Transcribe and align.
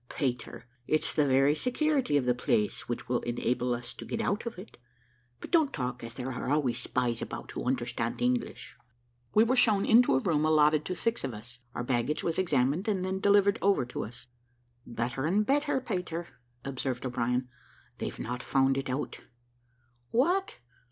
Peter, 0.09 0.65
it's 0.87 1.13
the 1.13 1.27
very 1.27 1.53
security 1.53 2.17
of 2.17 2.25
the 2.25 2.33
place 2.33 2.89
which 2.89 3.07
will 3.07 3.19
enable 3.21 3.71
us 3.71 3.93
to 3.93 4.03
get 4.03 4.19
out 4.19 4.47
of 4.47 4.57
it. 4.57 4.79
But 5.39 5.51
don't 5.51 5.71
talk, 5.71 6.03
as 6.03 6.15
there 6.15 6.31
are 6.31 6.49
always 6.49 6.79
spies 6.79 7.21
about 7.21 7.51
who 7.51 7.65
understand 7.67 8.19
English." 8.19 8.75
We 9.35 9.43
were 9.43 9.55
shown 9.55 9.85
into 9.85 10.15
a 10.15 10.19
room 10.19 10.43
allotted 10.43 10.85
to 10.85 10.95
six 10.95 11.23
of 11.23 11.35
us; 11.35 11.59
our 11.75 11.83
baggage 11.83 12.23
was 12.23 12.39
examined, 12.39 12.87
and 12.87 13.05
then 13.05 13.19
delivered 13.19 13.59
over 13.61 13.85
to 13.85 14.03
us. 14.03 14.25
"Better 14.87 15.25
and 15.27 15.45
better, 15.45 15.79
Peter," 15.79 16.29
observed 16.65 17.05
O'Brien, 17.05 17.47
"they've 17.99 18.17
not 18.19 18.41
found 18.41 18.79
it 18.79 18.89
out!" 18.89 19.19
"What?" 20.09 20.55